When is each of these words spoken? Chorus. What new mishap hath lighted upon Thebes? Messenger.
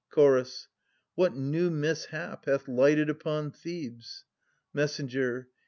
Chorus. 0.09 0.67
What 1.13 1.35
new 1.35 1.69
mishap 1.69 2.45
hath 2.45 2.67
lighted 2.67 3.07
upon 3.07 3.51
Thebes? 3.51 4.25
Messenger. 4.73 5.47